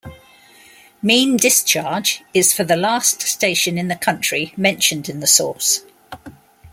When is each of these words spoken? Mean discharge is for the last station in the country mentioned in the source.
Mean 1.03 1.37
discharge 1.37 2.23
is 2.33 2.53
for 2.53 2.63
the 2.63 2.75
last 2.75 3.21
station 3.21 3.77
in 3.77 3.87
the 3.87 3.95
country 3.95 4.51
mentioned 4.57 5.09
in 5.09 5.19
the 5.19 5.27
source. 5.27 5.85